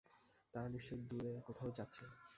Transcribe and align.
তারা 0.53 0.67
নিশ্চয়ই 0.69 1.01
দূরে 1.09 1.31
কোথাও 1.47 1.69
যাচ্ছে। 1.71 2.03